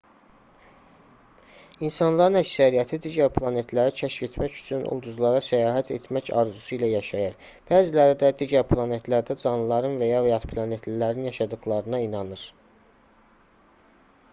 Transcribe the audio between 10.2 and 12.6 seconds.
yadplanetlilərin yaşadıqlarına inanır